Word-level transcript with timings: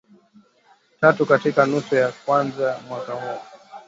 tatu 1.01 1.25
katika 1.25 1.65
nusu 1.65 1.95
ya 1.95 2.11
kwanza 2.25 2.69
ya 2.71 2.79
mwaka 2.81 3.13
huu 3.13 3.41